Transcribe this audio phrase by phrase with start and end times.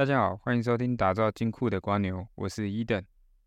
[0.00, 3.04] 大家好，欢迎收听打造金库的瓜牛，我是伊登。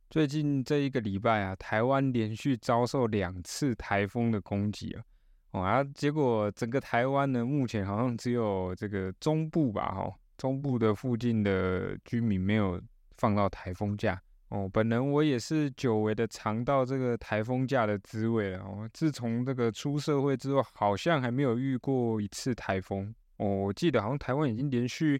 [0.07, 5.03] 最近这一个礼拜啊，台湾连续遭受两次台风的攻击啊，
[5.49, 12.79] 哦啊，结果整个台湾呢，目前好像只有这个中部吧，哈，中部的附近的居民没有
[13.17, 14.69] 放到台风假哦。
[14.71, 18.87] 本人我也是久违的尝到这个台风假的滋味了哦。
[18.93, 23.47] 自从这个出社会之后，好像还没有遇过一次台风哦。
[23.47, 25.19] 我记得好像台湾已经连续。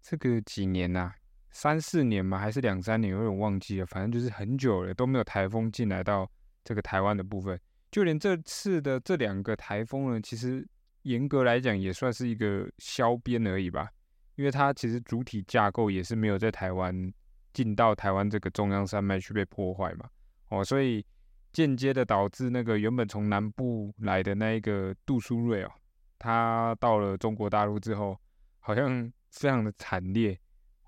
[0.00, 1.12] 这个几年呐，
[1.50, 3.86] 三四年嘛，还是两三年，有点忘记了。
[3.86, 6.30] 反正就是很久了，都没有台风进来到
[6.64, 7.60] 这个台湾的部分。
[7.90, 10.66] 就连这次的这两个台风呢，其实
[11.02, 13.88] 严格来讲也算是一个消边而已吧，
[14.36, 17.12] 因为它其实主体架构也是没有在台湾
[17.52, 20.08] 进到台湾这个中央山脉去被破坏嘛。
[20.48, 21.04] 哦，所以
[21.52, 25.70] 间接的导致那个原本从南部来的那一个杜苏芮哦，
[26.18, 28.18] 它到了中国大陆之后，
[28.60, 29.12] 好像。
[29.38, 30.36] 非常的惨烈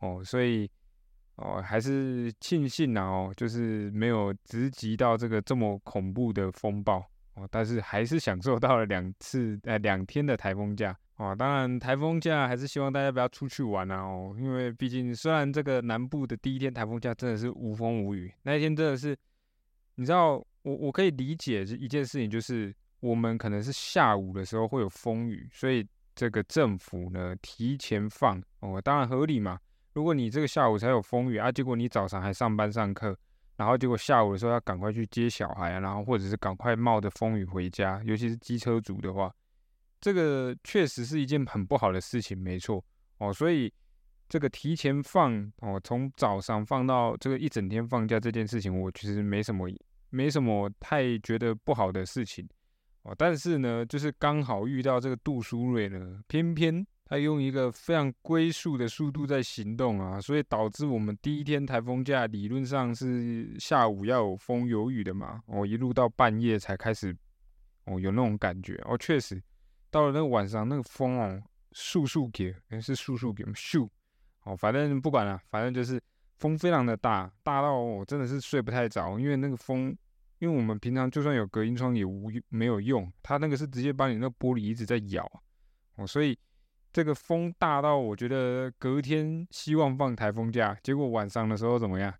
[0.00, 0.68] 哦，所以
[1.36, 6.98] 哦还是庆幸啊哦，就是没有直击到这个这么恐怖的风暴
[7.34, 11.32] 哦，但是还是享受到了两次呃两天的台风假哦。
[11.38, 19.16] 当然台风假还是希望大家不要出去玩啊哦，因为毕竟虽然这个南部的第一天台风假真的是无风无雨，那一天真的是
[19.94, 25.86] 你知道我我可以理解一件事情，就是我们可能是下午的时候会有风雨，所以。
[26.20, 29.58] 这个政府呢提前放哦，当然合理嘛。
[29.94, 33.16] 如果你这个下午才有风雨啊，结果你早上还上班上课，
[33.56, 39.34] 然后结果下午的时候要赶快去接小孩啊，然后或者是赶快冒着风雨回家，尤其是机车族的话，
[39.98, 42.84] 这个确实是一件很不好的事情，没错
[43.16, 43.32] 哦。
[43.32, 43.72] 所以
[44.28, 49.70] 这个提前放哦，从早上放到这个一整天放假这件事情，我其实没什么
[50.10, 52.46] 没什么太觉得不好的事情。
[53.02, 67.16] 哦，但是呢，就是刚好遇到这个杜苏芮呢，偏偏他用一个非常龟速的速度在行动啊，所以导致我们第一天台风假理论上是下午要有风有雨的嘛，哦，一路到半夜才开始，
[67.86, 69.42] 哦，有那种感觉，哦，确实
[69.90, 73.88] 到了那个晚上，那个风哦，速速给，是速速给，咻，
[74.44, 75.98] 哦，反正不管了，反正就是
[76.36, 79.96] 风非常的大，大到我真的是睡不太着，因为那个风。
[80.40, 85.24] 因为我们平常就算有隔音窗也无没有用，它那个是直接把你那玻璃一直在咬
[85.96, 86.36] 哦，所以
[86.92, 92.12] 这个风大到我觉得隔天希望放台风假，结果晚上的时候怎么样？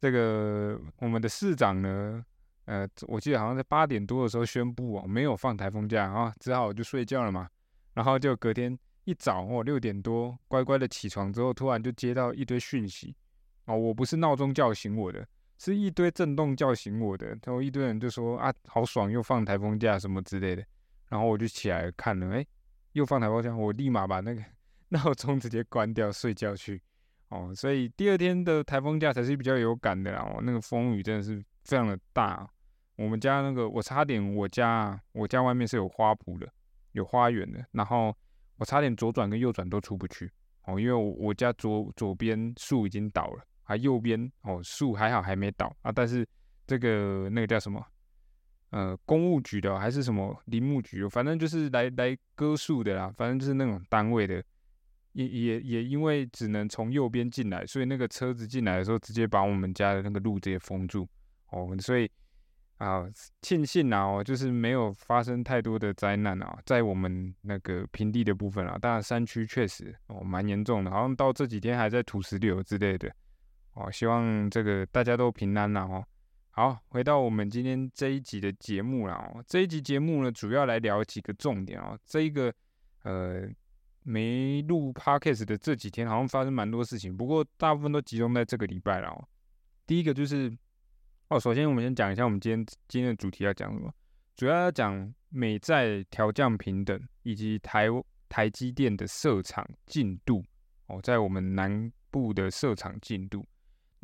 [0.00, 2.24] 这个我们的市长呢，
[2.66, 7.48] 呃，我记得好像在八点多的时候宣布哦，没有放台风假啊，只好就睡觉了嘛。
[7.94, 13.14] 然后就隔天一早哦六点多乖乖的起床之后，突然就接到一堆讯息
[13.64, 15.26] 哦，我不是闹钟叫醒我的。
[15.64, 20.64] 是一堆震动叫醒我的，然后一堆人就说啊，好爽，又放台风假什么之类的，
[21.08, 22.44] 然后我就起来看了，哎，
[22.94, 24.42] 又放台风假，我立马把那个
[24.90, 26.82] 闹钟直接关掉睡觉去，
[27.28, 32.44] 哦，所以第二天的台风假才是比较有感的哦，那个风雨真的是非常的大，
[32.96, 36.52] 我们家那个我差点，我家我家外面是有花圃的，
[36.90, 38.12] 有花园的，然后
[38.56, 40.28] 我差点左转跟右转都出不去，
[40.64, 43.44] 哦，因为我我家左左边树已经倒了。
[43.62, 46.26] 还右边哦，树还好还没倒啊，但是
[46.66, 47.84] 这个那个叫什么？
[48.70, 51.06] 呃，公务局的还是什么林木局？
[51.06, 54.42] 反正就是来来割树的啦，反正就是那种单位的，
[55.12, 61.06] 也也也因为只能从右边进来，所以那个车子进来的时候，直接把我们家的那个路直接封住
[61.50, 61.76] 哦。
[61.80, 62.10] 所以
[62.78, 63.04] 啊，
[63.42, 73.14] 庆幸啊，哦，就是没有发生太多的灾难啊，在我们那个平地的部分啊，当然山区确实哦蛮严重的，好像到这几天还在土石流之类的。
[73.74, 76.04] 哦，希望这个大家都平安啦哦。
[76.50, 79.42] 好，回到我们今天这一集的节目啦哦。
[79.46, 81.98] 这一集节目呢，主要来聊几个重点哦。
[82.04, 82.52] 这一个
[83.04, 83.48] 呃，
[84.02, 89.28] 没录 podcast 的这几天，好像发生蛮多事情，不过大部分都集中在这个礼拜了哦。
[89.86, 90.54] 第一个就是
[91.28, 93.90] 哦，首先我们先讲一下我们今天今天的主题要讲什么，
[94.36, 97.86] 主要要讲美债调降平等以及台
[98.28, 100.44] 台积电的设厂进度
[100.88, 103.46] 哦，在我们南部的设厂进度。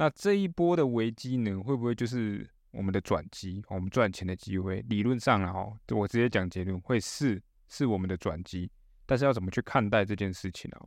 [0.01, 4.81] 那这一波的危机呢，会不会就是我们的转机，我们赚钱的机会？
[4.89, 8.71] 理论上啊，哦，我直接讲结论，会是是我们的转机。
[9.07, 10.79] 但是要怎么去看待这件事情呢？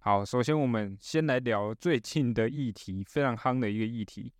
[0.00, 4.30] 好，首先我们先来聊最近的议题，非常夯的一个议题，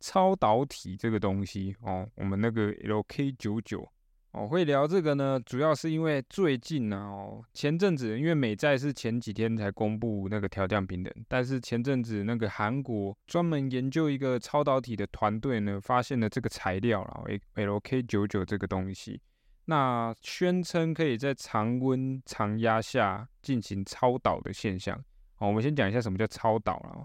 [0.00, 3.88] 超导体这个东西哦，我们那个 LK 九九。
[4.32, 19.20] 我会聊这个呢，主要是因为最近呢，哦，前阵子因为美债是前几天才公布那个调降平等，但是前阵子那个韩国专门研究一个超导体的团队呢，发现了这个材料了，LK 九九这个东西，
[19.64, 24.96] 那宣称可以在常温常压下进行超导的现象，
[25.38, 27.02] 哦，我们先讲一下什么叫超导啊。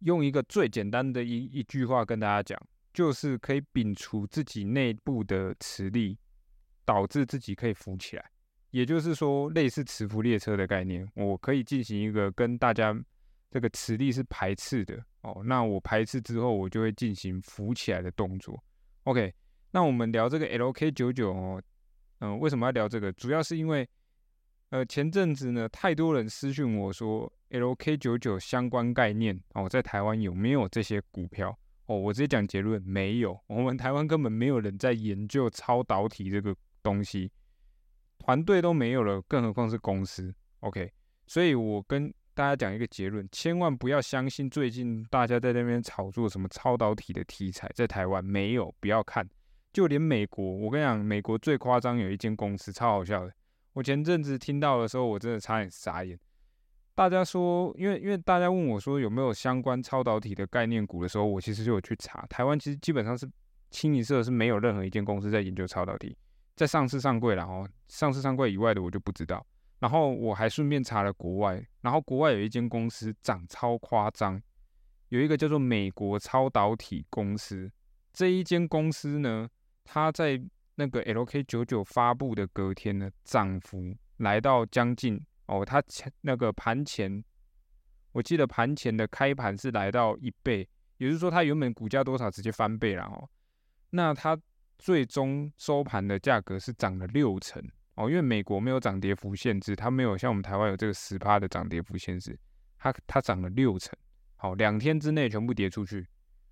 [0.00, 2.60] 用一个最简单的一一句话跟大家讲，
[2.92, 6.18] 就是可以摒除自己内部的磁力，
[6.86, 8.24] 导致自己可以浮起来。
[8.70, 12.98] 也就是说，类似磁浮列车的概念，我可以进行一个跟大家
[13.50, 15.42] 这个磁力是排斥的哦。
[15.44, 18.62] 那我排斥之后，我就会进行浮起来的动作。
[19.04, 19.32] OK，
[19.70, 21.62] 那我们聊这个 LK 九九哦，
[22.20, 23.10] 嗯，为什么要聊这个？
[23.12, 23.88] 主要是因为，
[24.70, 31.56] 呃，前阵子呢，太多人私讯我说 LK 九九相关概念哦，在台湾有没有这些股票？
[31.86, 33.40] 哦，我直接讲结论，没有。
[33.46, 36.54] 我们台湾根本没有人在研究超导体这个
[36.86, 37.28] 东西。
[38.18, 40.32] 团队都没有了，更何况是公司。
[40.60, 40.88] OK，
[41.26, 49.28] 所以我跟大家讲一个结论：千万不要相信最近大家在那边炒作什么超导体的题材，在台湾没有，不要看。
[49.72, 53.32] 就连美国，我跟你讲，美国最夸张有一间公司超好笑的。
[53.74, 56.18] 我前阵子听到的时候，我真的差点傻眼。
[56.94, 62.24] 大家说，因为因为大家问我说有没有相关超导体的概念股的时候，我其实就有去查。
[62.30, 63.28] 台湾其实基本上是
[63.70, 66.16] 清一色是没有任何一间公司在研究超导体。
[66.56, 69.46] 在上市上柜了哦，上市上柜以外的我就不知道。
[69.78, 74.40] 然后我还顺便查了国外，然后国外有一间公司涨超夸张，
[75.10, 77.70] 有一个叫做美国超导体公司。
[78.10, 79.46] 这一间公司呢，
[79.84, 80.42] 它在
[80.76, 87.22] 那个 LK 九九发布的隔天呢，涨幅来到将近哦，它前那个盘前，
[88.12, 90.66] 我记得盘前的开盘是来到一倍，
[90.96, 93.28] 也就是说它原本股价多少直接翻倍了哦。
[93.90, 94.38] 那它。
[94.78, 97.62] 最终收盘的价格是涨了六成
[97.94, 102.38] 哦，因为美国没有涨跌幅限制，它没有像我们台湾有这个十趴的涨跌幅限制，
[102.78, 103.96] 它它涨了六成，
[104.36, 106.06] 好，两天之内全部跌出去，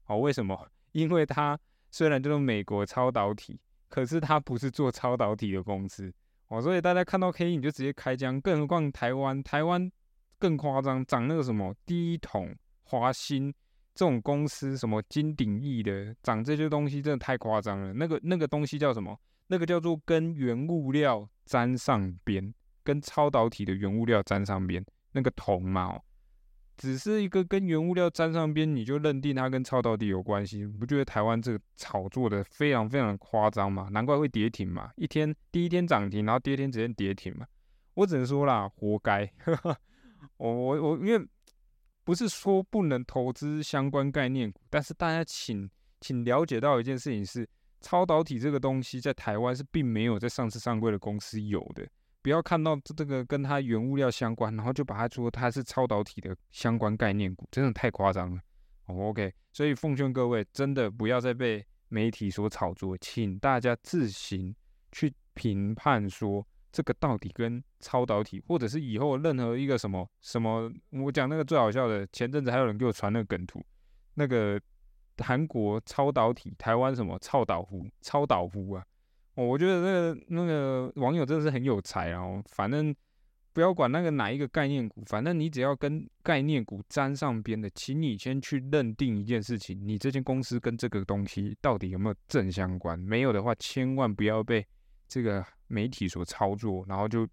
[0.05, 0.69] 好，为什么？
[0.93, 1.59] 因为它
[1.91, 6.13] 虽然就是美国超导体，可是它不是做超导体的公司，
[6.49, 9.91] 哦，所以大家看到 K 你就直接开枪，更何况台湾，台湾
[10.39, 13.53] 更夸张，涨那个什么第一桶华兴。
[13.95, 17.93] 这种公司什么金鼎益的涨这些东西真的太夸张了。
[17.93, 19.17] 那个那个东西叫什么？
[19.47, 22.53] 那个叫做跟原物料沾上边，
[22.83, 24.85] 跟超导体的原物料沾上边。
[25.13, 26.01] 那个铜嘛，
[26.77, 30.67] 只是一个跟原物料沾上边，你就认定它跟超导体有关系？
[30.67, 33.89] 不觉得台湾这个炒作的非常非常夸张吗？
[33.93, 37.47] 难怪会跌停嘛，一天第一天涨停，然后第二天直接跌停嘛。
[37.95, 39.31] 我只能说啦，活该。
[40.39, 41.25] 我我我因为。
[42.05, 45.69] 不是说不能投资相关概念股，但是大家请
[46.01, 47.49] 请了解到一件事情是，
[47.81, 51.87] 超导体这个东西在台湾是并没有在上市上柜的公司有的。
[52.21, 58.41] 不要看到这个跟它原物料相关，然后就把它说它是超导体的相关概念股，真的太夸张了。
[58.87, 64.55] OK，所以奉劝各位真的不要再被媒体所炒作，请大家自行
[64.93, 66.47] 去评判说。
[66.75, 73.65] 这个到底跟超导体，或者是以后任何一个什么什么，我讲那个最好笑的，前阵子还有人给我传那个梗图，
[74.15, 74.61] 那个
[75.19, 78.85] 韩国超导体，台湾什么超导湖，超导湖啊，
[79.37, 82.93] 哦，我觉得那个那个网友真的是很有才啊，反正
[83.53, 94.67] 不要管那个哪一个概念股，反正你只要跟概念股沾上边的，请你先去认定一件事情，你这间公司跟这个东西到底有没有正相关，没有的话，千万不要被
[95.07, 95.47] 这个。
[95.67, 97.27] 媒体所操作，然后就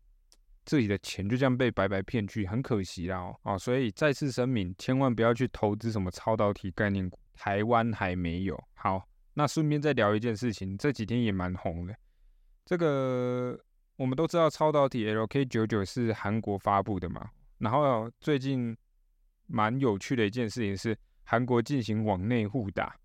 [0.65, 3.57] 自己的钱就这样被白白骗去，很可惜啦哦。
[3.57, 8.63] 所以再次声明，千万不要去投资什么超导体概念股，台湾还没有。
[8.73, 11.95] 好，那顺便再聊一件事情，这几天也蛮红的。
[12.65, 13.59] 这个
[13.97, 17.29] 我们都知道，超导体 LK 九九是韩国发布的嘛。
[17.57, 18.75] 然后最近
[19.47, 22.95] 蛮有趣的一件事情是，韩国进行网内互打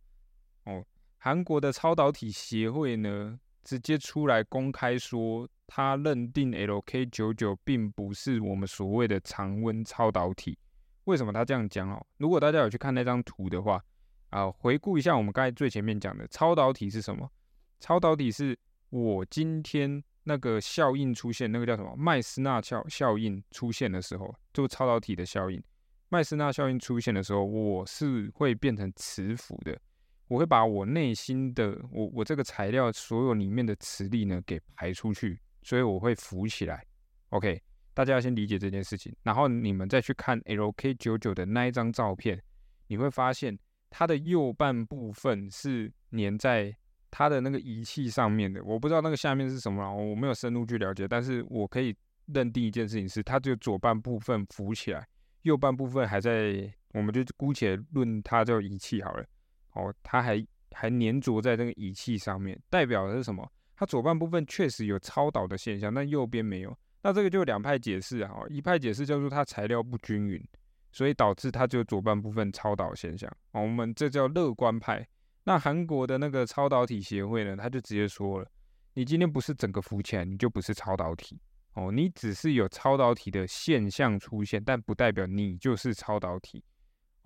[0.64, 0.85] 哦。
[1.18, 3.40] 韩国的超导体协会呢？
[3.66, 10.56] 直接出来公开说，他认定 LK 九九并不是我们所谓的常温超导体。
[11.04, 12.06] 为什么他这样讲哦？
[12.16, 13.82] 如果大家有去看那张图的话，
[14.30, 17.28] 啊，回顾一下我们刚才最前面讲的超导体是什么？
[17.80, 18.56] 超导体是
[18.90, 25.61] 我今天那个效应出现，那个叫什么麦斯纳效效应出现的时候，就超导体的效应。
[26.08, 29.76] 麦斯纳效应出现的时候，我是会变成磁浮的。
[30.28, 36.85] 我会把我内心的我我这个材料所有里面的磁力呢给排出去，所以我会浮起来。
[37.30, 37.62] OK，
[37.95, 42.42] 大家要先理解这件事情，然后你们再去看 LK 九九的那一张照片，
[42.88, 43.56] 你会发现
[43.90, 46.76] 它的右半部分是粘在
[47.11, 48.62] 它的那个仪器上面的。
[48.64, 51.95] 我不知道那个下面是什么，我没有深入去了解，但是我可以
[52.26, 55.06] 认定一件事情是，它只有左半部分浮起来，
[55.42, 59.25] 右半部分还在，我们就姑且论它叫仪器好了。
[59.76, 63.49] 哦，它还还粘着在这个仪器上面，代表的是什么？
[63.76, 66.76] 它左半部分确实有超导的现象，但右边没有。
[67.02, 70.42] 那这个就两派解释啊，一派解释叫做它材料不均匀，
[70.90, 73.30] 所以导致它就左半部分超导现象。
[73.52, 75.06] 哦，我们这叫乐观派。
[75.45, 78.50] 那韩国的那个超导体协会呢，他就直接说了，
[78.95, 81.38] 你今天不是整个浮起来，你就不是超导体。
[81.75, 86.64] 哦，你只是有超导体的现象出现，但不代表你就是超导体。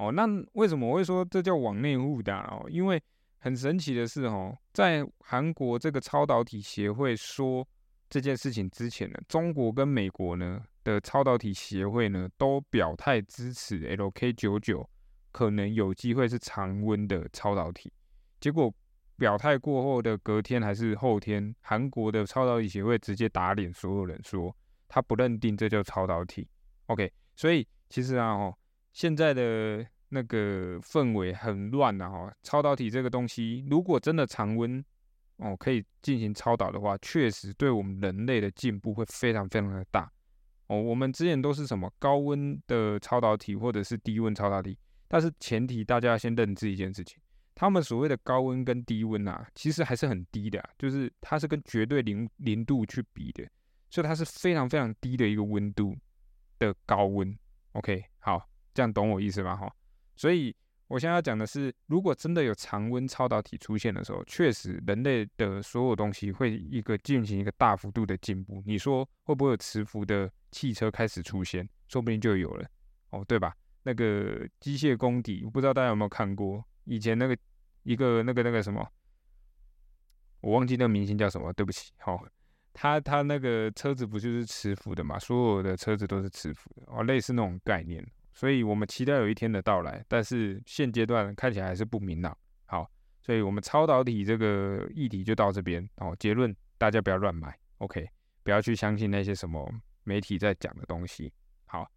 [0.00, 2.64] 哦，那为什么我会说这叫网内互打哦？
[2.70, 3.02] 因为
[3.40, 7.66] 很神奇的是，哦，在韩国这个超导体协会说
[8.08, 14.88] 这件事情之前呢，中国跟美国呢的超导体协会呢都表态支持 LK 九九
[15.32, 17.92] 可能有机会是常温的超导体。
[18.40, 18.74] 结果
[19.16, 24.56] 表态过后的隔天还是后天，韩国的超导体协会直接打脸所有人，说
[24.88, 26.48] 他不认定这叫超导体。
[26.86, 28.56] OK，所以其实啊，哦，
[28.92, 34.84] 现在的那个氛围很乱呐，哈，超导体这个东西，如果真的常温
[35.36, 40.10] 哦可以进行超导的话，确实对我们人类的进步会非常非常的大。
[40.66, 44.78] 哦，我们之前都是什么高温的超导体或者是低温超导体，
[45.08, 47.20] 但是前提大家要先认知一件事情。
[47.54, 53.46] 他们所谓的高温跟低温啊，其实还是很低的，就是它是跟绝对零零度去比的，
[53.90, 55.94] 所以它是非常非常低的一个温度
[56.58, 57.36] 的高温。
[57.72, 59.56] OK，好，这样懂我意思吗？
[59.56, 59.72] 哈，
[60.16, 60.54] 所以
[60.86, 68.62] 我现在要讲的是，如果真的有常温超导体出现的时候，确实人类的所有东西会一个进行一个大幅度的进步。
[68.66, 71.68] 你说会不会有磁浮的汽车开始出现？
[71.88, 72.68] 说不定就有了
[73.10, 73.54] 哦，对吧？
[73.82, 77.36] 那个机械功底，不知道大家有没有看过以前那个。
[77.82, 78.86] 一个那个那个什么，
[80.42, 81.94] 我忘记那个明星叫什么，对不起。
[81.96, 82.22] 好，
[82.74, 85.18] 他他那个车子不就是磁浮的嘛？
[85.18, 88.06] 所有的车子都是磁浮的哦，类似那种概念。
[88.32, 92.36] 所以我们期待有一天的到来，但是现阶段看起来还是不明朗。
[92.66, 96.14] 好，所以我们超导体这个议题就到这边哦。
[96.18, 98.08] 结论，大家不要乱买，OK？
[98.42, 99.70] 不要去相信那些什么
[100.04, 101.32] 媒体在讲的东西。
[101.66, 101.90] 好，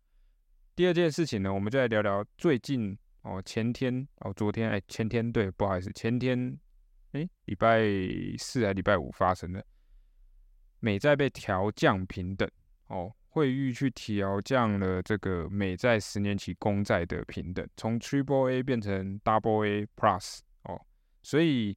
[0.75, 2.97] 第二件事情呢，我们就来聊聊最近。
[3.23, 6.59] 哦，前天哦，昨天哎，前天对，不好意思，前天
[7.13, 7.81] 哎，礼拜
[8.37, 9.65] 四还礼拜五发生的，
[10.81, 12.45] 美债被调降平等
[12.87, 20.79] 哦，惠誉去调降了这个美债十年期公债的平等，从 Triple A 变成 Double A Plus 哦，
[21.23, 21.75] 所以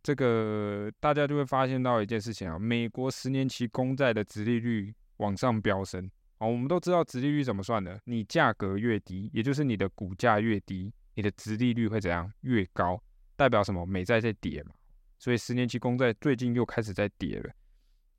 [0.00, 6.08] 这个大家就会发现到一件事情啊，美国十年期公债的殖利率往上飙升。
[6.38, 13.02] 哦，我们都知道殖利率怎么算的，你价格越低，也就是你的股价越低，你的殖利率会怎样越高？
[13.34, 13.84] 代表什么？
[13.84, 14.70] 美债在跌嘛，
[15.18, 17.52] 所以十年期公债最近又开始在跌了。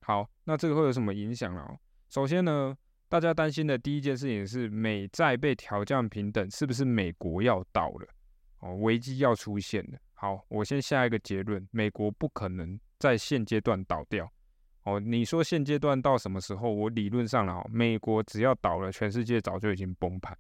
[0.02, 1.66] 好，那这个会有什么影响呢？
[2.14, 2.78] 首先呢，
[3.10, 8.08] 大家担心的第一件事情是美债被调降平等，是不是美国要倒了？
[8.60, 9.98] 哦，危机要出现了。
[10.14, 14.32] 好，我先下一个结论，美国不可能在现阶段倒掉。
[14.84, 16.72] 哦，你说现阶段到什么时候？
[16.72, 20.38] 我理论上了，美国只要倒了，全世界早就已经崩盘。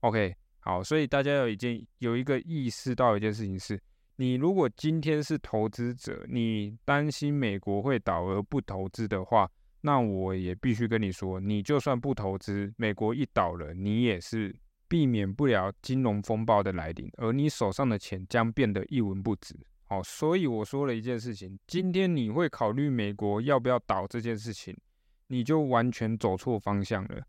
[0.00, 3.80] OK，好，所以大家有一件有一个意识到一件事情是，
[4.16, 9.48] 你如果今天是投资者，你担心美国会倒而不投资的话，
[9.88, 14.54] 那我也必须跟你说，你就算不投资，美国一倒了，你也是
[14.86, 19.56] 避免不了金融风暴的来临，而你手上的钱将变得一文不值。
[19.88, 24.76] 哦，所以我说了一件事情，今天你会考虑美国要不要倒这件事情，
[25.28, 27.22] 你就完全走错方向了。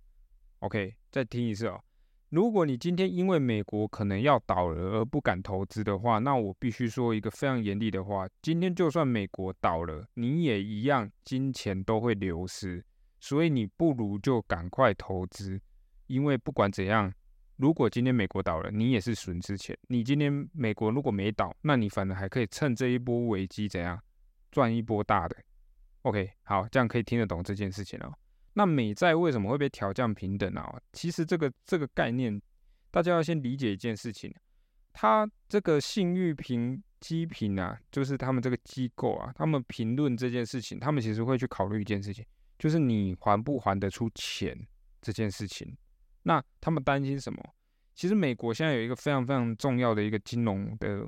[0.60, 1.82] OK，再听一次哦。
[2.30, 12.86] 如果你今天因为美国可能要倒了而不敢投资的话，那我必须说一个非常严厉的话：今天就算美国倒了，你也一样金钱都会流失，
[13.20, 15.60] 所以你不如就赶快投资，
[16.06, 17.12] 因为不管怎样。
[17.58, 19.78] 如果今天美国倒了，你也是损失钱。
[19.90, 24.00] 你今天美国如果没倒，那你反而还可以趁这一波危机怎样
[24.50, 25.36] 赚一波大的。
[26.04, 28.14] OK，好，这样可以听得懂这件事情哦。
[28.60, 30.78] 那美债为什么会被调降平等啊？
[30.92, 32.42] 其实这个这个概念，
[32.92, 34.30] 大家要先理解一件事情。
[34.92, 42.26] 它这个信誉评基评啊，就是他们这个机构啊，他们评论这件事情，他们其实会去考虑一件事情，
[42.58, 44.54] 就是你还不还得出钱
[45.02, 45.74] 这件事情。
[46.24, 47.42] 那他们担心什么？
[47.96, 51.08] 其实美国现在有一个非常非常重要的一个金融的，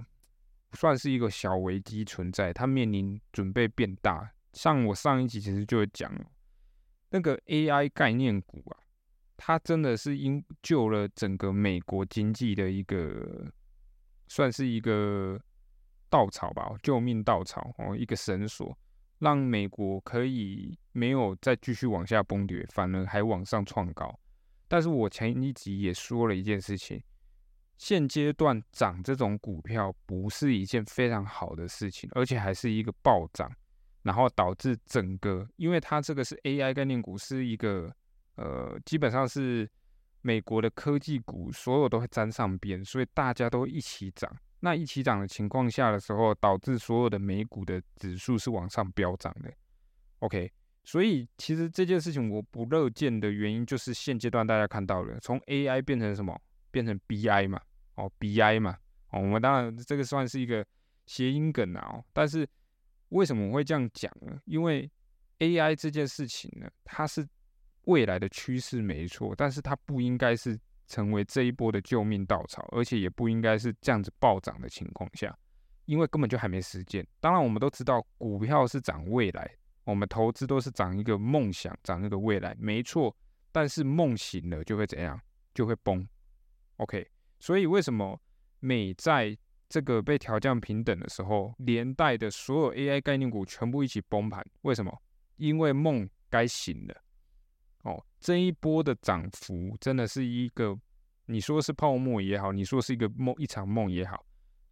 [0.71, 4.31] 算是一个小危机存在，它面临准备变大。
[4.53, 6.25] 像我上一集其实就讲了，
[7.11, 8.77] 那个 AI 概念股啊，
[9.37, 13.51] 它真的是因救了整个美国经济的一个，
[14.27, 15.39] 算是一个
[16.09, 18.77] 稻草吧，救命稻草哦，一个绳索，
[19.19, 24.19] 让美国可以没有再继续往下崩跌，反而还往上创高。
[24.67, 27.03] 但是我前一集也说了一件事情，
[27.77, 33.51] 现阶段涨这种股票不是一件非常好的事情，而且还是一个暴涨，
[34.03, 37.93] 然后导致整个，因为它这个是 AI 概念股，是一个
[38.35, 39.69] 呃，基本上是
[40.21, 44.31] 美国的科技股所有都会沾上边，所以大家都一起涨。
[44.63, 49.51] 那一起涨的情况下的时候，导致所有的美股的指数是往上飙涨的。
[50.19, 50.51] OK，
[50.83, 56.39] 所以其实这件事情我不乐见的原因，就是现阶段大家看到了，从 AI 变成什么，
[56.69, 57.59] 变成 BI 嘛，
[57.95, 58.77] 哦，BI 嘛，
[59.09, 60.63] 哦，我们当然这个算是一个
[61.07, 61.95] 谐音梗啊。
[61.95, 62.47] 哦，但是
[63.11, 64.37] 为什么我会这样讲呢？
[64.43, 64.91] 因为
[65.39, 67.25] AI 这件事情呢，它是
[67.85, 70.59] 未来的趋势没错，但是它不应该是。
[70.87, 75.33] 成为这一波的救命稻草，而且也不应该是这样子暴涨的情况下，
[75.85, 77.07] 因为根本就还没实践。
[77.21, 79.49] 当然，我们都知道股票是涨未来，
[79.85, 83.15] 我们投资都是涨一个梦想，涨一个未来，没错。
[83.53, 85.17] 但是梦醒了就会怎样？
[85.53, 86.05] 就会崩。
[86.75, 88.21] OK，所以为什么
[88.59, 89.37] 美债
[89.71, 94.45] 这个被调降平等的时候，连带的所有 AI 概念股全部一起崩盘？
[94.63, 95.01] 为什么？
[95.37, 96.95] 因为梦该醒了。
[97.83, 100.77] 哦，这一波的涨幅真的是一个，
[101.25, 104.23] 你说是泡沫也好，你说是一个梦一场梦也好，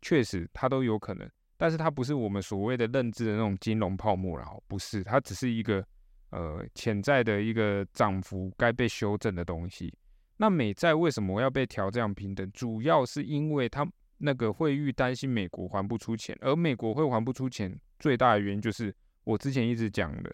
[0.02, 1.28] 确实它都有可能，
[1.58, 5.84] 但是它不是我们所谓的认知的那种金融泡沫然后，不是，它只是一个
[6.30, 9.92] 呃潜在的一个涨幅该被修正的东西。
[10.38, 12.50] 那美债为什么要被调这样平等？
[12.52, 13.86] 主要是因为它
[14.20, 20.34] 那个会预担心美国还不出钱，而美国会还不出钱，最大的原因就是我之前一直讲的。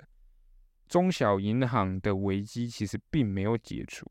[0.88, 4.06] 中小银行的危机其实并没有解除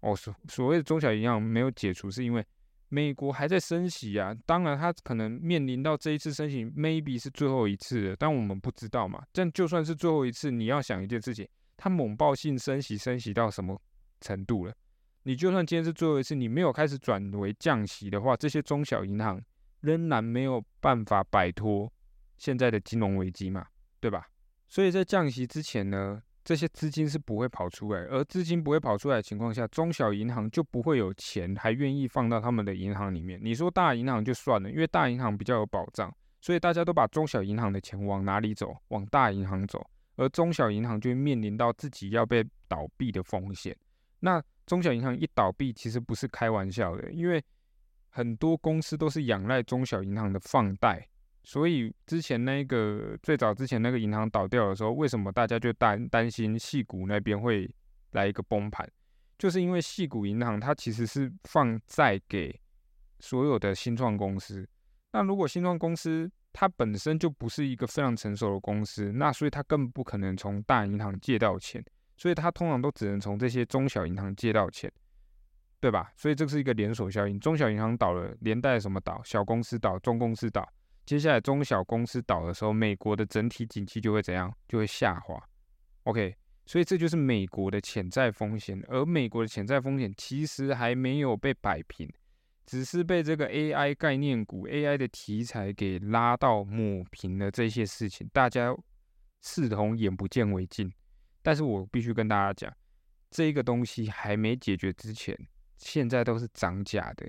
[0.00, 2.44] 哦，所所谓的中小银行没有解除，是因为
[2.90, 4.36] 美国还在升息啊。
[4.44, 9.24] 当然，它可能面临到这一次升息，maybe 是最后一次了，但我们不知道嘛。
[9.32, 11.48] 但就算是最后一次，你要想一件事情，
[11.78, 13.80] 它猛爆性升息，升息到什么
[14.20, 14.74] 程度了？
[15.26, 19.42] 你就算今天是最后一次，你没有开始转为降息的话，这些中小银行
[19.80, 21.92] 仍然没有办法摆脱
[22.38, 23.66] 现在的金融危机嘛，
[23.98, 24.24] 对吧？
[24.68, 33.36] 所以在降息之前呢，这些资金是不会跑出来，而资金不会跑出来的情况下，中小银行就不会有钱，还愿意放到他们的银行里面。
[33.42, 36.08] 你说大银行就算了，因为大银行比较有保障，
[36.40, 38.76] 所以大家都把中小银行的钱往哪里走？
[38.88, 39.84] 往大银行走，
[40.14, 43.76] 而中小银行就面临到自己要被倒闭的风险。
[44.20, 47.42] 那中小银行一倒闭，其实不是开玩笑的，因为
[48.08, 51.08] 很多公司都是仰赖中小银行的放贷。
[51.44, 57.72] 所以之前那个最早之前那个银行倒掉的时候，为什么大家就担担心细股那边会
[58.12, 58.90] 来一个崩盘？
[59.38, 62.58] 就是因为细股银行它其实是放债给
[63.20, 64.68] 所有的新创公司。
[65.12, 71.84] 那如果新创公司它本身就不是一个非常成熟的公司，那所以它更不可能从大银行借到钱，
[72.16, 74.90] 所以它通常都只能从这些中小银行借到钱，
[75.80, 76.10] 对吧？
[76.16, 79.20] 所以这是一个连锁效应，中小银行倒了，连带什么倒？
[79.24, 80.66] 小公司倒，中公司倒。
[81.04, 84.52] 接下来中小公司倒的时候，美国的整体景气就会怎样？
[84.66, 85.40] 就会下滑。
[86.04, 88.82] OK，所以这就是美国的潜在风险。
[88.88, 92.10] 而美国的潜在风险其实还没有被摆平，
[92.64, 98.76] 只是被这个 AI 概念股、AI 的题材给拉到抹平了这些事情，大家
[99.42, 100.90] 视同眼不见为净。
[101.46, 102.76] 但是我必须跟大家讲，
[103.30, 105.38] 这个东西还没解决之前，
[105.76, 107.24] 现在都是涨价的。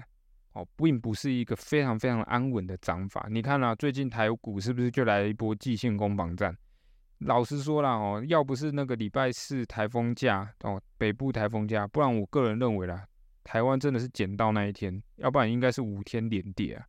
[0.53, 3.27] 哦，并不是一个非常非常安稳的涨法。
[3.29, 6.57] 你看啊，最近台股是不是就来一波季线攻防战？
[7.19, 13.05] 老实说了哦，要不是那个礼拜四台风假哦，北部台风假，不然我个人认为啦，
[13.43, 16.87] 台湾真的是捡到那一天，要不然应该是五天连跌啊，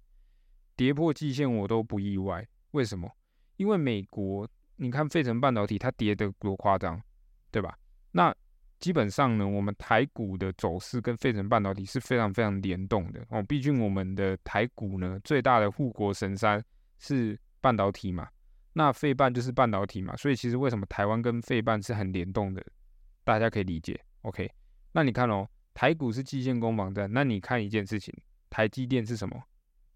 [0.76, 2.48] 跌破季线我都不意外。
[2.70, 3.14] 为什么？
[3.58, 6.98] 因为美国，你看费城半导体它跌得多夸张，
[7.50, 7.78] 对吧？
[8.12, 8.34] 那
[8.78, 13.42] 基本上呢，我们台股的走势跟费城半导体是非常非常联动的哦。
[13.42, 16.64] 毕竟我们的台股呢，最大的护国神山
[16.98, 18.28] 是半导体嘛，
[18.72, 22.64] 那费半就是半导体嘛，所以其实为什么台湾跟费半是很联动的，
[23.24, 24.00] 大家可以理解。
[24.22, 24.48] OK，
[24.92, 28.14] 那你看哦，台股是季线攻防战，那你看一件事情，
[28.48, 29.42] 台积电是什么？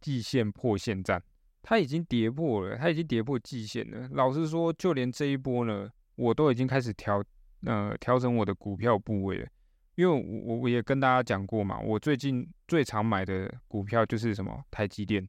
[0.00, 1.22] 季线破线战，
[1.62, 4.08] 它已经跌破了，它已经跌破季线了。
[4.10, 7.22] 老实说，就连这一波呢，我都已经开始调。
[7.64, 9.46] 呃，调整我的股票部位了，
[9.94, 15.28] 因为我我也跟大家讲过嘛，我最近最常买的股票就是什么台积电。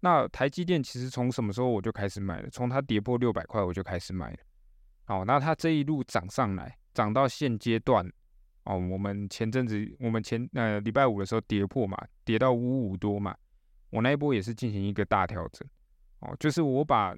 [0.00, 2.48] 那台积电其实从什么时候我就开始买了？
[2.50, 4.36] 从它跌破六百块我就开始买了。
[5.06, 8.06] 哦，那它这一路涨上来，涨到现阶段，
[8.64, 13.36] 哦，我们前阵子我们前呃礼拜五的时候跌破嘛，跌到五五多嘛，
[13.90, 15.66] 我那一波也是进行一个大调整，
[16.20, 17.16] 哦，就是我把。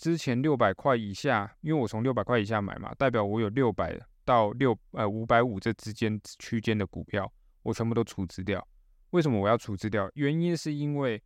[0.00, 7.30] 之前六百块以下，因为我从六百块以下买嘛，代表我有六百到六呃五百五这之间区间的股票，
[7.62, 8.66] 我全部都处置掉。
[9.10, 10.10] 为什么我要处置掉？
[10.14, 11.22] 原因是因为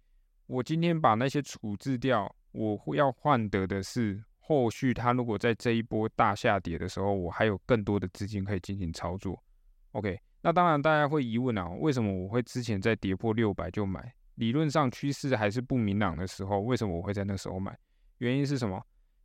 [0.49, 9.41] 我今天把那些处置掉，我要换得的是后续它如果在这一波大下跌的时候，我还有更多的资金可以进行操作。
[9.93, 14.13] OK，那当然，大家会疑问啊，为什么我会之前在跌破六百就买？
[14.35, 17.79] 理论上趋势还是不明朗的时候，为什么我会在那时候买？
[18.25, 18.83] 原因是什么？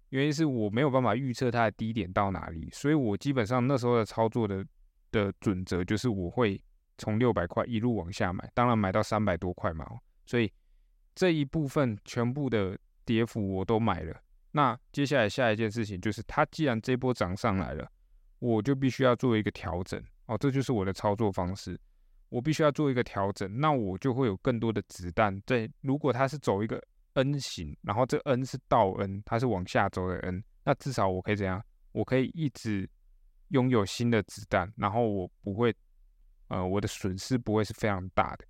[0.09, 4.65] 原因是我没有办法预测它的低点到哪里，所以我基本上那时候的操作的
[5.09, 6.61] 的准则就是我会
[6.97, 9.85] 从六百块一路往下买，当然买到三百多块嘛。
[10.25, 10.51] 所以
[11.15, 14.21] 这一部分全部的跌幅我都买了。
[14.51, 17.89] 那接下来下一件事情就是，它既然这波涨上来了，
[18.39, 20.03] 我就必须要做一个调整。
[20.25, 21.79] 哦，这就是我的操作方式。
[22.29, 25.41] 我必须要做一个调整，那我就会有更多的子弹。
[25.45, 26.83] 在如果它是走一个
[27.21, 31.63] N 型，然后这 N 是倒 N，它是往下走的 N，那至少我可以怎样？
[31.91, 32.89] 我可以一直
[33.49, 35.75] 拥有新的子弹，然后我不会，
[36.47, 38.45] 呃，我的损失不会是非常大的。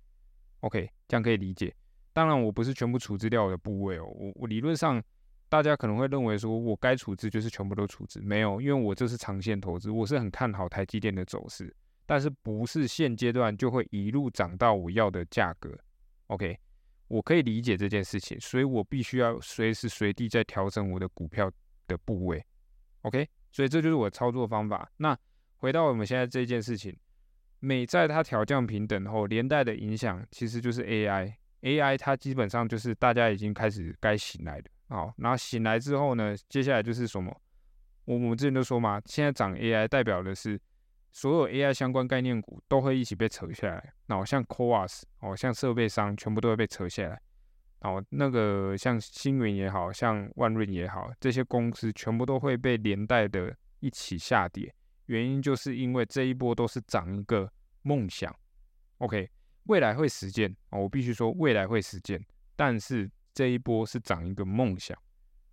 [0.60, 1.74] OK，这样可以理解。
[2.12, 4.04] 当然，我不是全部处置掉我的部位哦。
[4.04, 5.02] 我我理论上。
[5.50, 11.74] 大家可能会认为说，我该处置就是全部都处置，没有，因为我这是长线投资，我是很看好台积电的走势，
[12.06, 15.76] 但是不是现阶段就会一路涨到我要的价格。
[16.28, 16.56] OK，
[17.10, 21.50] 我可以理解这件事情，所以我必须要随时随地在调整我的股票
[21.88, 22.40] 的部位。
[23.02, 24.88] OK，所以这就是我操作方法。
[24.96, 25.18] 那
[25.56, 26.96] 回到我们现在这件事情，
[27.58, 34.70] 美债它调降平等后，连带的影响其实就是 AI，AI 它基本上就是大家已经开始该醒来的。
[34.88, 37.36] 好，然后醒来之后呢，接下来就是什么？
[38.04, 40.60] 我我们之前都说嘛，现在涨 AI 代表的是
[41.12, 43.92] 所有 AI 相关概念股都会一起被扯下来。
[44.06, 47.20] 然后像 c o a s 哦，像设备商全部都会被扯下来。
[47.80, 54.74] 哦，那个像星云也好像万润也好，这些公司全部都会被连带的一起下跌。
[55.06, 57.50] 原因就是因为这一波都是涨一个
[57.82, 58.34] 梦想。
[58.98, 59.30] OK，
[59.64, 62.24] 未来会实践哦，我必须说未来会实践，
[62.56, 63.10] 但是。
[63.32, 64.98] 这一波是涨一个梦想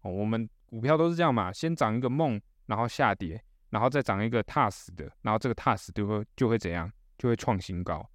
[0.02, 8.08] 哦，我们股票都是这样嘛，先涨一个梦，然后下跌，然后再涨一个踏实的，然后这个踏实就会就会怎样，就会创新高。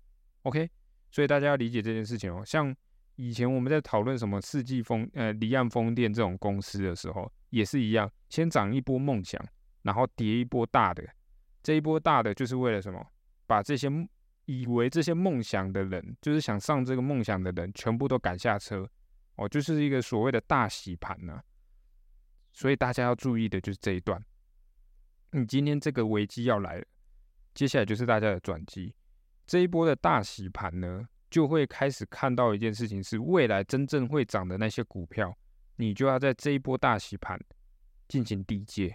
[0.43, 0.69] OK，
[1.11, 2.43] 所以大家要理解这件事情哦。
[2.45, 2.75] 像
[3.17, 9.41] 以前我们在讨论什么世纪风呃离岸风电这种公司的时候，也是一样，先涨一波梦想，
[9.83, 11.07] 然后跌一波大的。
[11.62, 13.07] 这一波大的就是为了什么？
[13.47, 13.88] 把这些
[14.47, 18.88] 以为这些梦想的人，就是想上这个梦想的人，全部都赶下车。
[19.37, 21.41] 哦，就是一个所谓的大洗盘呢，
[22.53, 24.23] 所以大家要注意的就是这一段。
[25.35, 26.85] 你今天这个危机要来了，
[27.55, 28.95] 接下来就是大家的转机。
[29.47, 35.35] 这一波的大洗盘呢，就会开始看到一件事情，是未来真正会涨的那些股票，
[35.77, 37.40] 你就要在这一波大洗盘
[38.09, 38.95] 进行低接。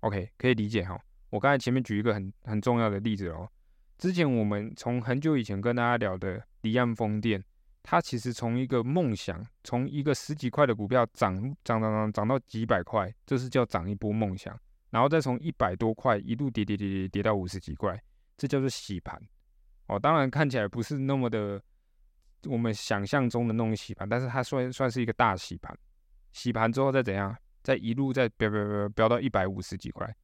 [0.00, 1.00] OK，可以理解哈。
[1.30, 3.50] 我刚才前面举一个很很重要的例子哦，
[3.96, 7.42] 之前我们从很久以前跟大家聊的离岸风电。
[7.82, 14.56] 它其实从一个梦想，从一个十几块的股票涨涨涨涨涨到几百块，这是叫涨一波梦想。
[14.92, 18.00] 然后再从一百多块一路跌跌跌跌跌到五十几块，
[18.36, 19.20] 这叫做洗盘。
[19.86, 21.60] 哦，当然看起来不是那么的
[22.44, 25.76] 我们想象中的那种洗盘，但是它算算是一个大洗盘。
[26.32, 30.14] 洗盘之后再怎样，再一路再飙飙飙飙到一百五十几块。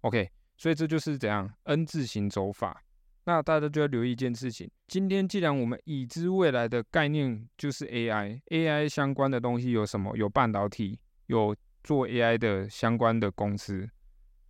[0.00, 2.82] OK，所以这就是怎样 N 字形走法。
[3.24, 10.16] 那大家就要留意一件事情，今天既然我们已知未来的概念就是 AI，AI 相关的东西有什么？
[10.16, 13.88] 有半导体，有做 AI 的相关的公司，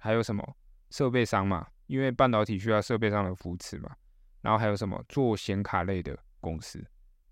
[0.00, 0.56] 还有什么
[0.90, 1.66] 设备商嘛？
[1.86, 3.94] 因为半导体需要设备上的扶持嘛。
[4.40, 6.82] 然后还有什么做显卡类的公司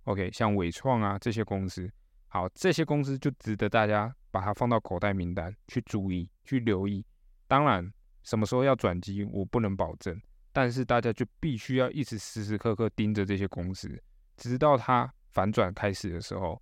[0.05, 1.91] ？OK，像伟创啊这些公司，
[2.27, 7.03] 好，这些公司就值得大家把它放到口袋名单去注意、去留意。
[7.47, 7.91] 当然，
[8.23, 10.21] 什么时候要转机，我不能保证。
[10.53, 13.89] 但是大家就必须要一直时时刻刻盯着这些公司，
[14.37, 16.61] 直到它反转开始的时候，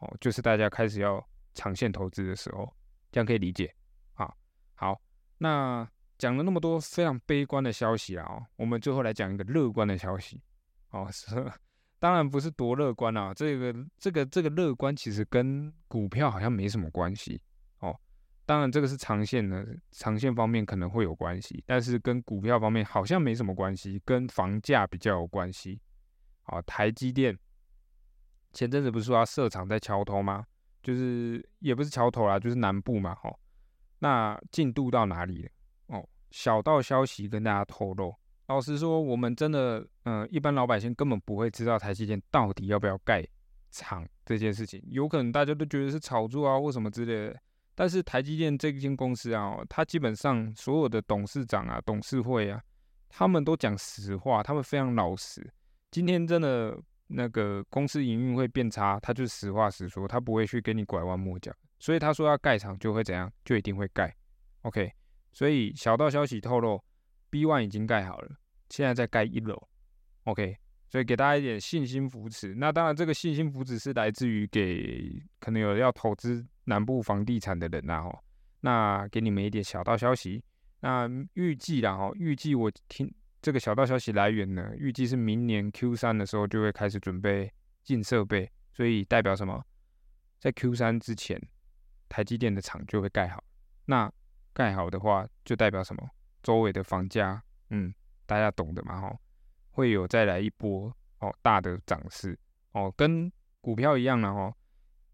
[0.00, 2.70] 哦，就是大家开始要长线投资的时候，
[3.10, 3.74] 这样可以理解
[4.14, 4.30] 啊。
[4.74, 5.00] 好，
[5.38, 10.42] 那讲了那么多非常悲观的消息啊，哦，我们最后来讲一个乐观的消息。
[10.90, 11.26] 哦，是，
[11.98, 17.40] 当然不是多乐观啊，这个这个这个乐观其实跟股票好像没什么关系
[17.80, 17.94] 哦。
[18.46, 25.80] 当然，这个是长线的，长线方面可能会有关系，但是跟股票方面好像没什么关系，跟房价比较有关系。
[26.46, 27.36] 哦，台积电
[28.52, 30.46] 前阵子不是说要设厂在桥头吗？
[30.82, 33.12] 就是也不是桥头啦，就是南部嘛。
[33.16, 33.36] 吼，
[33.98, 35.50] 那进度到哪里了？
[35.86, 38.14] 哦，小道消息跟大家透露。
[38.48, 43.26] 老实说，我们真的，嗯，一般老百姓根本不会知道台积电到底要不要盖
[43.72, 47.40] 厂这件事情，有可能大家都觉得是炒作啊或什么之类的。
[47.74, 52.62] 但是台积电这间公司啊，它基本上所有的董事长啊、董事会啊，
[53.08, 55.52] 他们都讲实话，他们非常老实。
[55.90, 56.78] 今天真的
[57.08, 61.52] 那个公司营运会变差，他就实话实说，他不会去跟你拐弯抹角。
[61.78, 64.14] 所以他说要盖厂就会怎样，就一定会盖。
[64.62, 64.92] OK，
[65.32, 66.82] 所以小道消息透露
[67.30, 68.36] ，B one 已经盖好了
[68.68, 69.56] 现在在盖一楼
[70.24, 70.56] ，OK，
[70.88, 72.54] 所以给大家一点信心扶持。
[72.54, 78.18] 那当然，这个信心扶持是来自于给可能有要投资南部房地产的人呐，吼。
[78.60, 80.42] 那给你们一点小道消息，
[80.80, 83.08] 那预计啦，吼，预计我听
[83.40, 87.52] 这个小道消息来源呢，预计是明年 Q 三的时候就会开始准备
[87.84, 89.64] 进设备，所以代表什么？
[90.40, 91.40] 在 Q 三之前，
[92.08, 93.42] 台积电的厂就会盖好。
[93.84, 94.10] 那
[94.52, 96.08] 盖好的话，就代表什么？
[96.42, 97.92] 周围的房价，嗯，
[98.24, 99.18] 大家懂的嘛，吼，
[99.70, 102.38] 会有再来一波哦大的涨势
[102.72, 104.54] 哦，跟股票一样了，吼，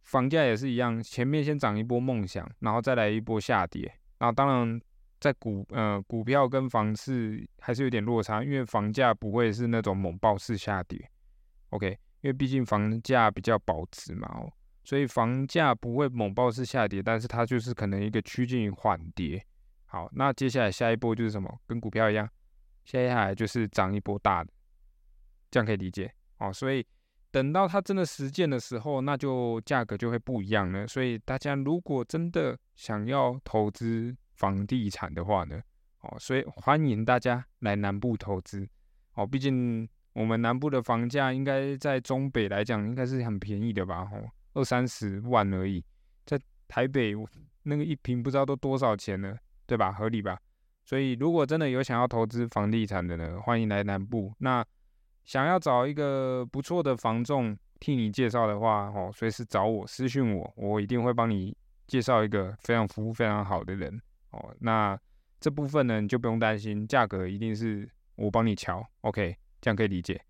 [0.02, 3.92] 房价也是一样，前面先涨一波梦想，然后再来一波下跌。
[4.18, 4.80] 那当然，
[5.20, 11.10] 在股呃股票跟房市还是有点落差，因为房价不会是那种猛爆式下跌
[11.70, 14.52] ，OK，因为毕竟房价比较保值嘛，哦。
[14.84, 19.44] 所以房价不会猛爆式下跌，但是它就是可能一个趋近于缓跌。
[19.86, 21.60] 好，那接下来下一波就是什么？
[21.66, 22.28] 跟股票一样，
[22.84, 24.50] 接下来就是涨一波大的，
[25.50, 26.52] 这样可以理解哦。
[26.52, 26.84] 所以
[27.30, 30.86] 等到它真的实践的时候，那就价格就会不一样了。
[30.86, 35.60] 所以大家如果真的想要投资房地产的话呢，
[36.00, 38.66] 哦，所以欢迎大家来南部投资
[39.14, 39.26] 哦。
[39.26, 44.08] 毕竟我们南部的房价应该在中北来讲，应该是很便宜的吧？
[44.10, 44.28] 哦。
[44.54, 45.84] 二三十万而已，
[46.24, 46.38] 在
[46.68, 47.14] 台北
[47.62, 49.36] 那个一平不知道都多少钱呢，
[49.66, 49.92] 对吧？
[49.92, 50.38] 合理吧？
[50.84, 54.32] 所以如果真的有想要投资房地产的呢，欢迎来南部。
[54.38, 54.64] 那
[55.24, 64.54] 想要找一个不错的房仲替你介绍的话，哦，随时找我私讯我，我一定会帮你介绍一个非常服务非常好的人哦。
[64.58, 64.98] 那
[65.38, 70.20] 这部分呢，你就不用担心，价格一定是我帮你瞧，OK，这样可以理解。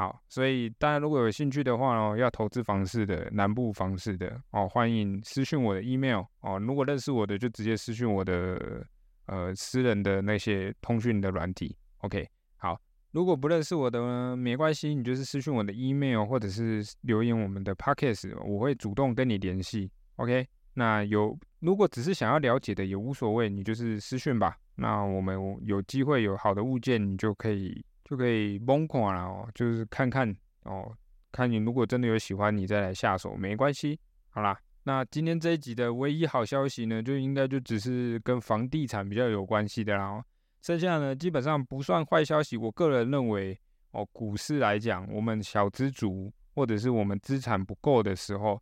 [0.00, 6.58] 好，所以大家如果有兴趣的话哦，要投资房市的南部房市的哦，欢迎私讯我的 email 哦。
[6.58, 8.82] 如果认识我的，就直接私讯我的
[9.26, 11.76] 呃私人的那些通讯的软体。
[11.98, 19.92] OK，好，如果不认识我的呢，没关系，你就是私讯我的 email 或者是留言我们的 podcast，我会主动跟你联系。
[20.16, 24.56] OK，那有如果只是想要了解的也无所谓，你就是私讯吧。
[24.76, 27.84] 那我们有机会有好的物件，你就可以。
[28.10, 30.28] 就可以崩垮了哦，就是看看
[30.64, 30.92] 哦，
[31.30, 33.96] 看你如果真的有喜欢，你再来下手没关系。
[34.30, 40.06] 好啦，那今天这一集的唯一好消息呢，就应该就只是跟房地产比较有关系的啦。
[40.06, 40.24] 哦
[40.60, 42.54] 剩下呢，基本上不算坏消息。
[42.54, 43.58] 我个人认为
[43.92, 48.60] 哦，股市来讲，我们小资族或者是我们资产不够的时候，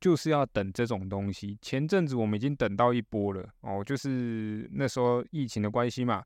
[0.00, 1.56] 就是要等这种东西。
[1.60, 6.24] 前阵子我们已经等到一波了哦，就是那时候疫情的关系嘛。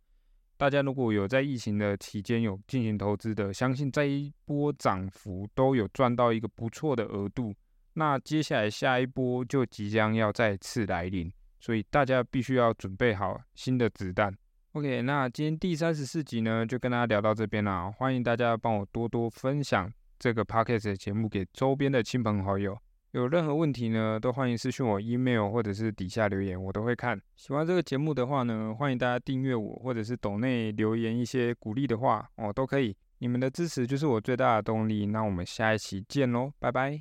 [0.61, 7.55] 大家如果有在疫情的期间有进行投资的，相信这一波涨幅都有赚到一个不错的额度。
[7.95, 14.37] 那接下来下一波就即将要再次来临，所以大家必须要准备好新的子弹。
[14.73, 17.91] OK，那今天第三十四集呢，就跟大家聊到这边啦。
[17.91, 22.79] 欢迎大家帮我多多分享这个 Podcast 的节目给周边的亲朋好友。
[23.13, 27.21] 有任何问题呢，都欢迎私讯我 email 或者是底下留言，我都会看。
[27.37, 32.97] 喜欢这个节目的话呢，欢迎大家订阅我，或者是抖内留言一些鼓励的话哦，都可以。
[33.19, 35.07] 你们的支持就是我最大的动力。
[35.07, 36.99] 那我们下一期见喽，拜拜。